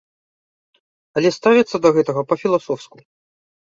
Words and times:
Але 1.21 1.29
ставяцца 1.39 1.77
да 1.87 1.95
гэтага 2.01 2.21
па-філасофску. 2.35 2.97